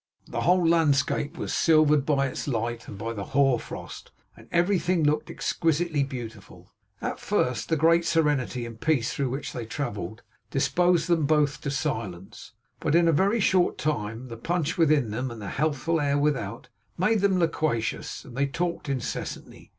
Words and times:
The 0.27 0.41
whole 0.41 0.67
landscape 0.67 1.37
was 1.37 1.53
silvered 1.53 2.07
by 2.07 2.25
its 2.25 2.47
light 2.47 2.87
and 2.87 2.97
by 2.97 3.13
the 3.13 3.23
hoar 3.37 3.59
frost; 3.59 4.09
and 4.35 4.47
everything 4.51 5.03
looked 5.03 5.29
exquisitely 5.29 6.01
beautiful. 6.01 6.73
At 7.03 7.19
first, 7.19 7.69
the 7.69 7.77
great 7.77 8.03
serenity 8.03 8.65
and 8.65 8.81
peace 8.81 9.13
through 9.13 9.29
which 9.29 9.53
they 9.53 9.67
travelled, 9.67 10.23
disposed 10.49 11.07
them 11.07 11.27
both 11.27 11.61
to 11.61 11.69
silence; 11.69 12.53
but 12.79 12.95
in 12.95 13.07
a 13.07 13.11
very 13.13 13.39
short 13.39 13.77
time 13.77 14.27
the 14.29 14.37
punch 14.37 14.75
within 14.75 15.11
them 15.11 15.29
and 15.29 15.39
the 15.39 15.49
healthful 15.49 16.01
air 16.01 16.17
without, 16.17 16.69
made 16.97 17.19
them 17.21 17.37
loquacious, 17.37 18.25
and 18.25 18.35
they 18.35 18.47
talked 18.47 18.89
incessantly. 18.89 19.69